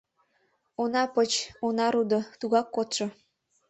[0.81, 1.31] Она поч,
[1.67, 3.05] она рудо, тугак кодшо.